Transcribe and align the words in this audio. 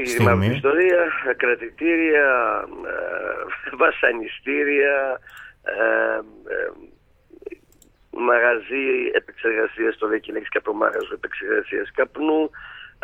Έχει 0.00 0.08
Στιγμή. 0.08 0.46
ιστορία, 0.46 1.02
κρατητήρια, 1.36 2.28
ε, 2.86 3.76
βασανιστήρια, 3.76 5.20
ε, 5.62 6.16
ε, 6.54 6.70
μαγαζί 8.10 8.86
επεξεργασίας, 9.12 9.96
το 9.96 10.06
λέει 10.06 10.20
και 10.20 10.32
λέξη 10.32 10.48
καπνομάγαζο 10.48 11.14
επεξεργασίας 11.14 11.90
καπνού. 11.94 12.50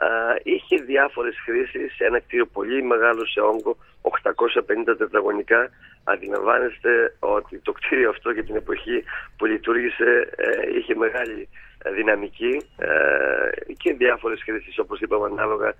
Ε, 0.01 0.07
είχε 0.43 0.77
διάφορες 0.77 1.37
χρήσεις, 1.45 1.99
ένα 1.99 2.19
κτίριο 2.21 2.46
πολύ 2.46 2.82
μεγάλο 2.82 3.26
σε 3.26 3.40
όγκο, 3.40 3.76
850 4.00 4.96
τετραγωνικά. 4.98 5.70
Αντιλαμβάνεστε 6.04 7.16
ότι 7.18 7.58
το 7.58 7.72
κτίριο 7.72 8.08
αυτό 8.11 8.30
για 8.30 8.45
την 8.45 8.56
εποχή 8.56 9.04
που 9.36 9.45
λειτουργήσε 9.45 10.30
ε, 10.36 10.76
είχε 10.79 10.95
μεγάλη 10.95 11.48
δυναμική 11.95 12.62
ε, 12.76 13.72
και 13.76 13.92
διάφορες 13.92 14.42
χρήσεις 14.42 14.79
όπως 14.79 15.00
είπαμε 15.00 15.26
ανάλογα 15.26 15.74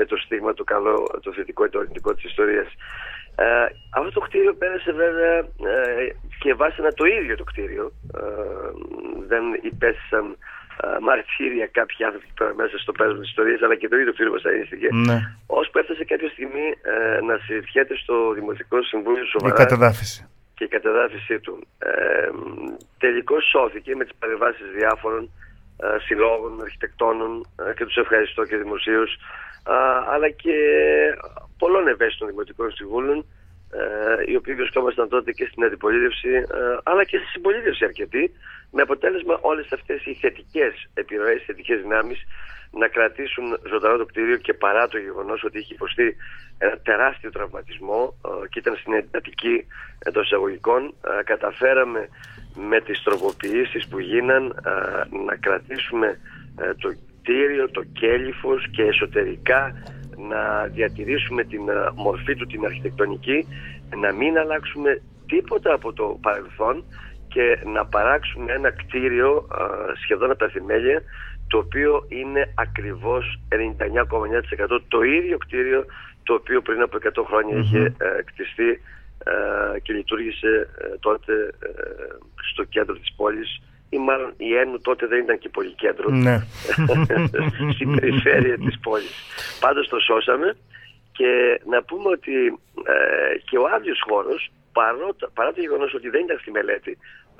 με 0.00 0.04
το 0.10 0.16
στίγμα 0.24 0.52
το 0.54 0.64
καλό, 0.64 0.96
το 1.24 1.32
θετικό 1.36 1.64
ή 1.64 1.68
το 1.68 1.78
αρνητικό 1.78 2.10
της 2.14 2.24
ιστορίας. 2.24 2.68
Ε, 3.44 3.66
αυτό 3.98 4.10
το 4.16 4.20
κτίριο 4.26 4.54
πέρασε 4.54 4.92
βέβαια 4.92 5.36
ε, 5.72 6.06
και 6.42 6.54
βάσανα 6.54 6.92
το 7.00 7.04
ίδιο 7.18 7.34
το 7.36 7.44
κτίριο. 7.50 7.92
Ε, 8.20 8.22
δεν 9.30 9.44
υπέστησαν 9.70 10.24
ε, 10.84 10.86
μαρτύρια 11.06 11.66
κάποιοι 11.78 12.04
άνθρωποι 12.06 12.26
που 12.28 12.36
πέραν 12.38 12.54
μέσα 12.62 12.76
στο 12.78 12.92
πέρασμα 12.98 13.20
της 13.20 13.28
ιστορίας 13.32 13.60
αλλά 13.64 13.76
και 13.80 13.88
το 13.88 13.96
ίδιο 14.00 14.12
κτίριο 14.12 14.32
βασανίστηκε. 14.38 14.88
Ναι. 15.08 15.18
Ώσπου 15.58 15.78
έφτασε 15.78 16.04
κάποια 16.12 16.30
στιγμή 16.34 16.66
ε, 16.92 17.20
να 17.28 17.34
συζητιέται 17.44 17.94
στο 18.02 18.14
Δημοτικό 18.38 18.76
Συμβούλιο 18.82 19.24
Η 19.28 19.32
σοβαρά 19.34 19.54
κατεδάφιση. 19.62 20.20
και 20.56 20.64
η 20.64 20.68
κατεδάφιση 20.76 21.34
του. 21.44 21.54
Ε, 21.78 22.28
τελικώς 23.02 23.42
σώθηκε 23.52 23.90
με 23.98 24.04
τις 24.04 24.14
παρεμβάσεις 24.20 24.66
διάφορων 24.78 25.22
ε, 25.24 25.49
συλλόγων, 26.06 26.60
αρχιτεκτόνων 26.60 27.46
ε, 27.68 27.74
και 27.74 27.84
τους 27.84 27.96
ευχαριστώ 27.96 28.44
και 28.44 28.56
δημοσίως 28.56 29.14
ε, 29.68 29.72
αλλά 30.12 30.30
και 30.30 30.56
πολλών 31.58 31.88
ευαίσθητων 31.88 32.28
δημοτικών 32.28 32.70
συμβούλων 32.72 33.26
ε, 33.72 34.30
οι 34.30 34.36
οποίοι 34.36 34.54
βρισκόμασταν 34.54 35.08
τότε 35.08 35.32
και 35.32 35.48
στην 35.50 35.64
αντιπολίτευση 35.64 36.28
ε, 36.28 36.44
αλλά 36.82 37.04
και 37.04 37.16
στη 37.16 37.26
συμπολίτευση 37.26 37.84
αρκετή 37.84 38.32
με 38.70 38.82
αποτέλεσμα 38.82 39.38
όλες 39.40 39.72
αυτές 39.72 40.04
οι 40.04 40.14
θετικές 40.14 40.90
επιρροές, 40.94 41.42
θετικές 41.46 41.80
δυνάμεις 41.80 42.18
να 42.70 42.88
κρατήσουν 42.88 43.60
ζωντανό 43.68 43.96
το 43.96 44.06
κτίριο 44.06 44.36
και 44.36 44.54
παρά 44.54 44.88
το 44.88 44.98
γεγονός 44.98 45.44
ότι 45.44 45.58
είχε 45.58 45.74
υποστεί 45.74 46.16
ένα 46.58 46.78
τεράστιο 46.78 47.30
τραυματισμό 47.30 48.14
ε, 48.24 48.48
και 48.48 48.58
ήταν 48.58 48.76
στην 48.76 48.92
εντατική 48.92 49.66
εντός 49.98 50.24
εισαγωγικών 50.24 50.94
ε, 51.18 51.22
καταφέραμε 51.22 52.08
με 52.54 52.80
τις 52.80 53.02
τροποποιήσεις 53.02 53.86
που 53.88 53.98
γίναν 53.98 54.44
ε, 54.46 54.70
να 55.26 55.36
κρατήσουμε 55.36 56.18
ε, 56.58 56.74
το 56.74 56.88
κτίριο, 57.22 57.70
το 57.70 57.82
κέλυφος 57.92 58.68
και 58.70 58.82
εσωτερικά 58.82 59.82
να 60.28 60.66
διατηρήσουμε 60.66 61.44
την 61.44 61.68
ε, 61.68 61.74
μορφή 61.94 62.36
του 62.36 62.46
την 62.46 62.64
αρχιτεκτονική 62.64 63.46
να 63.96 64.12
μην 64.12 64.38
αλλάξουμε 64.38 65.02
τίποτα 65.26 65.74
από 65.74 65.92
το 65.92 66.18
παρελθόν 66.22 66.84
και 67.28 67.58
να 67.64 67.86
παράξουμε 67.86 68.52
ένα 68.52 68.70
κτίριο 68.70 69.48
ε, 69.58 69.98
σχεδόν 70.02 70.30
από 70.30 70.38
τα 70.38 70.48
θεμέλια 70.48 71.02
το 71.48 71.58
οποίο 71.58 72.04
είναι 72.08 72.52
ακριβώς 72.54 73.40
99,9% 73.48 74.80
το 74.88 75.02
ίδιο 75.02 75.38
κτίριο 75.38 75.84
το 76.22 76.34
οποίο 76.34 76.60
πριν 76.62 76.82
από 76.82 76.98
100 77.02 77.24
χρονια 77.26 77.56
είχε 77.58 77.78
ε, 77.78 78.22
κτιστεί 78.24 78.68
ε, 78.68 78.78
και 79.82 79.92
λειτουργήσε 79.92 80.68
ε, 80.78 80.98
τότε 81.00 81.32
ε, 81.58 81.70
στο 82.52 82.64
κέντρο 82.64 82.94
της 82.94 83.12
πόλης 83.16 83.60
ή 83.90 83.98
μάλλον 83.98 84.34
η 84.36 84.54
Ένου 84.56 84.80
τότε 84.80 85.06
δεν 85.06 85.22
ήταν 85.22 85.38
και 85.38 85.48
πολύ 85.48 85.72
κέντρο 85.72 86.10
Ναι. 86.10 86.36
στην 87.74 88.00
περιφέρεια 88.00 88.58
της 88.58 88.78
πόλης. 88.80 89.14
Πάντως 89.60 89.88
το 89.88 89.98
σώσαμε 89.98 90.56
και 91.12 91.60
να 91.66 91.82
πούμε 91.82 92.08
ότι 92.08 92.34
ε, 92.84 93.38
και 93.44 93.58
ο 93.58 93.64
άδειος 93.74 94.00
χώρος 94.08 94.50
παρότα, 94.72 95.30
παρά 95.34 95.52
το 95.52 95.60
γεγονός 95.60 95.94
ότι 95.94 96.08
δεν 96.08 96.24
ήταν 96.24 96.38
στη 96.38 96.50
μελέτη 96.50 96.98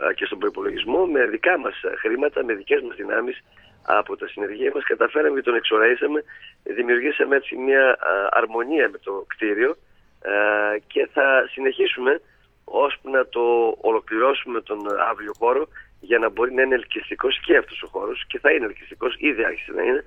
ε, 0.09 0.15
και 0.15 0.25
στον 0.25 0.39
προπολογισμό 0.39 1.07
με 1.07 1.27
δικά 1.27 1.59
μας 1.59 1.83
ε, 1.83 1.97
χρήματα, 1.97 2.45
με 2.45 2.53
δικές 2.55 2.81
μας 2.83 2.97
δυνάμεις 2.97 3.37
από 3.83 4.17
τα 4.17 4.27
συνεργεία 4.29 4.71
μας 4.75 4.85
καταφέραμε 4.85 5.37
και 5.37 5.47
τον 5.49 5.55
εξοραίσαμε 5.55 6.25
δημιουργήσαμε 6.63 7.37
έτσι 7.37 7.57
μια 7.57 7.99
ε, 8.11 8.27
αρμονία 8.31 8.89
με 8.93 8.99
το 8.99 9.25
κτίριο 9.27 9.77
ε, 10.21 10.79
και 10.87 11.09
θα 11.13 11.49
συνεχίσουμε 11.53 12.21
ώσπου 12.65 13.11
να 13.11 13.27
το 13.27 13.77
ολοκληρώσουμε 13.81 14.61
τον 14.61 14.81
αύριο 15.11 15.33
χώρο 15.39 15.69
για 16.01 16.19
να 16.19 16.29
μπορεί 16.29 16.53
να 16.55 16.63
είναι 16.63 16.75
ελκυστικός 16.75 17.41
και 17.41 17.57
αυτός 17.57 17.83
ο 17.83 17.87
χώρος 17.87 18.25
και 18.27 18.39
θα 18.39 18.51
είναι 18.53 18.65
ελκυστικός, 18.65 19.15
ήδη 19.19 19.45
άρχισε 19.45 19.73
να 19.73 19.83
είναι. 19.83 20.05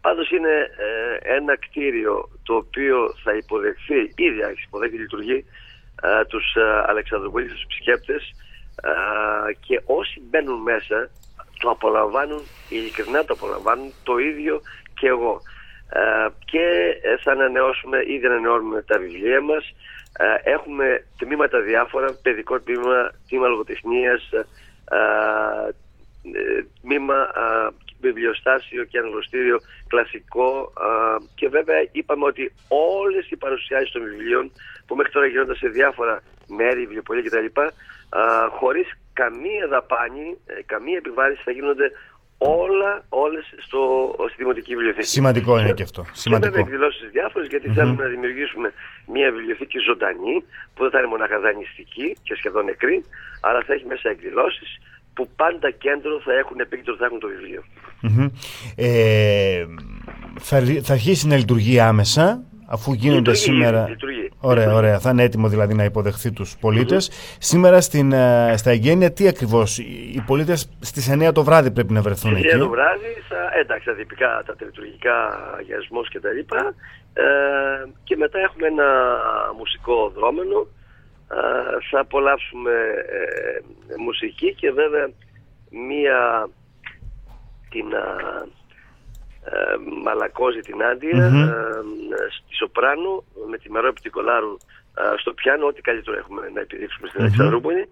Πάντως 0.00 0.30
είναι 0.30 0.70
ε, 0.86 1.34
ένα 1.36 1.56
κτίριο 1.56 2.28
το 2.42 2.54
οποίο 2.54 3.14
θα 3.22 3.32
υποδεχθεί, 3.36 4.12
ήδη 4.16 4.42
άρχισε 4.44 4.66
υποδέχει 4.66 4.96
λειτουργεί, 4.96 5.44
ε, 6.02 6.24
τους 6.24 6.54
ε, 6.54 6.84
Αλεξανδροπολίτες, 6.86 7.54
τους 7.54 7.64
επισκέπτες 7.64 8.22
ε, 8.82 9.52
και 9.66 9.80
όσοι 9.84 10.22
μπαίνουν 10.30 10.62
μέσα 10.62 11.10
το 11.58 11.70
απολαμβάνουν, 11.70 12.42
ειλικρινά 12.68 13.24
το 13.24 13.32
απολαμβάνουν 13.32 13.92
το 14.02 14.18
ίδιο 14.18 14.60
και 14.94 15.06
εγώ. 15.06 15.40
Ε, 15.96 16.28
και 16.44 16.66
ε, 17.02 17.16
θα 17.22 17.32
ανανεώσουμε, 17.32 18.02
ήδη 18.06 18.26
ανανεώνουμε 18.26 18.82
τα 18.82 18.98
βιβλία 18.98 19.40
μας. 19.40 19.74
Ε, 20.18 20.50
έχουμε 20.50 21.04
τμήματα 21.18 21.60
διάφορα, 21.60 22.18
παιδικό 22.22 22.60
τμήμα, 22.60 23.10
τμήμα 23.28 23.46
λογοτεχνίας, 23.46 24.30
ε, 24.32 24.46
ε, 26.32 26.64
τμήμα 26.82 27.14
ε, 27.14 27.68
βιβλιοστάσιο 28.00 28.84
και 28.84 28.98
αναγνωστήριο 28.98 29.58
κλασικό 29.88 30.72
ε, 30.86 31.24
και 31.34 31.48
βέβαια 31.48 31.88
είπαμε 31.92 32.24
ότι 32.24 32.52
όλες 32.68 33.30
οι 33.30 33.36
παρουσιάσεις 33.36 33.90
των 33.90 34.02
βιβλίων 34.02 34.52
που 34.86 34.94
μέχρι 34.96 35.12
τώρα 35.12 35.26
γίνονταν 35.26 35.56
σε 35.56 35.68
διάφορα 35.68 36.22
μέρη, 36.48 36.80
βιβλιοπολία 36.80 37.22
κτλ. 37.22 37.60
ε, 37.60 37.70
χωρίς 38.50 38.88
καμία 39.12 39.66
δαπάνη, 39.68 40.38
ε, 40.46 40.62
καμία 40.66 40.96
επιβάρηση 40.96 41.42
θα 41.44 41.50
γίνονται 41.50 41.90
όλα, 42.64 42.90
όλες 43.08 43.44
στο, 43.66 43.80
στη 44.30 44.36
Δημοτική 44.42 44.72
Βιβλιοθήκη. 44.76 45.06
Σημαντικό 45.06 45.58
είναι 45.58 45.72
και 45.72 45.82
αυτό. 45.82 46.02
Και 46.02 46.08
βέβαια 46.08 46.20
Σημαντικό. 46.40 46.58
εκδηλώσεις 46.58 47.10
διάφορες 47.16 47.48
γιατί 47.48 47.68
θέλουμε 47.76 48.02
να 48.04 48.08
δημιουργήσουμε 48.14 48.72
μια 49.14 49.30
βιβλιοθήκη 49.32 49.78
ζωντανή 49.88 50.34
που 50.74 50.80
δεν 50.82 50.90
θα 50.90 50.98
είναι 50.98 51.08
μονάχα 51.14 51.38
δανειστική 51.40 52.16
και 52.22 52.34
σχεδόν 52.34 52.64
νεκρή, 52.64 53.04
αλλά 53.40 53.60
θα 53.66 53.72
έχει 53.74 53.86
μέσα 53.86 54.08
εκδηλώσεις 54.08 54.70
που 55.14 55.28
πάντα 55.36 55.70
κέντρο 55.70 56.20
θα 56.24 56.32
έχουν 56.42 56.60
επίκεντρο 56.60 56.96
θα 56.96 57.04
έχουν 57.04 57.18
το 57.18 57.28
βιβλίο. 57.34 57.62
Μμμ. 58.00 58.26
Ε, 58.76 59.64
θα, 60.40 60.58
ρι- 60.58 60.84
θα 60.84 60.92
αρχίσει 60.92 61.26
να 61.26 61.36
λειτουργεί 61.36 61.80
άμεσα 61.80 62.42
αφού 62.66 62.92
γίνονται 62.92 63.18
Λειτουργεί 63.18 63.40
σήμερα. 63.40 63.80
ήδη, 63.80 63.90
λειτουργεί. 63.90 64.30
Ωραία, 64.40 64.74
ωραία. 64.74 64.98
Θα 64.98 65.10
είναι 65.10 65.22
έτοιμο 65.22 65.48
δηλαδή 65.48 65.74
να 65.74 65.84
υποδεχθεί 65.84 66.32
τους 66.32 66.56
πολίτες. 66.60 67.10
Σήμερα 67.38 67.80
στην, 67.80 68.12
ε, 68.12 68.54
στα 68.56 68.70
εγγένεια 68.70 69.12
τι 69.12 69.28
ακριβώς. 69.28 69.78
Οι 69.78 70.04
οι 70.14 70.20
πολίτες 70.26 70.68
στις 70.80 71.08
9 71.08 71.32
το 71.32 71.44
βράδυ 71.44 71.70
πρέπει 71.70 71.92
να 71.92 72.00
βρεθούν 72.00 72.30
Στις 72.30 72.44
εκεί; 72.44 72.56
9 72.56 72.58
το 72.58 72.68
βράδυ, 72.68 73.12
θα, 73.28 73.58
εντάξει, 73.60 73.86
τα 73.86 73.94
τυπικά, 73.94 74.42
τα 74.46 74.56
τελετουργικά 74.56 75.16
αγιασμός 75.58 76.08
και 76.08 76.20
τα 76.20 76.30
λοιπά. 76.30 76.74
Ε, 77.12 77.24
και 78.04 78.16
μετά 78.16 78.38
έχουμε 78.38 78.66
ένα 78.66 78.88
μουσικό 79.58 80.12
δρόμενο. 80.16 80.66
Ε, 81.30 81.36
θα 81.90 82.00
απολαύσουμε 82.00 82.70
ε, 83.18 83.94
μουσική 84.04 84.54
και 84.54 84.70
βέβαια 84.70 85.10
μία 85.88 86.48
την 87.70 87.94
α, 87.94 87.98
ε, 87.98 88.48
Μαλακόζη 90.04 90.60
την 90.60 90.82
Άντια 90.82 91.30
Μμμ. 91.30 91.42
ε, 91.42 91.50
στη 92.36 92.54
Σοπράνο 92.54 93.24
με 93.50 93.56
τη 93.58 93.70
Μερόπη 93.70 94.10
Κολάρου 94.10 94.56
ε, 95.00 95.02
στο 95.16 95.32
πιάνο 95.32 95.66
ό,τι 95.66 95.80
καλύτερο 95.80 96.18
έχουμε 96.18 96.50
να 96.54 96.60
επιδείξουμε 96.60 97.08
στην 97.08 97.20
Αλεξανδρούπολη 97.20 97.88